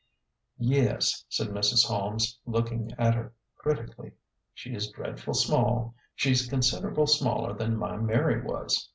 [0.57, 1.85] "Yes," said Mrs.
[1.85, 4.13] Holmes, looking at her critically;"
[4.55, 5.93] she is dreadful small.
[6.15, 8.89] She's considerable smaller than my Mary was.